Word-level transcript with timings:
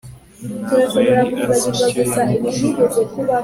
ntabwo 0.65 0.97
yari 1.09 1.25
azi 1.53 1.67
icyo 1.71 1.89
yamubwira 2.15 2.83